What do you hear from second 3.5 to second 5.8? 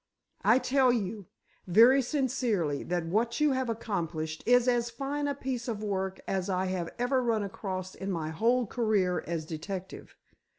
have accomplished is as fine a piece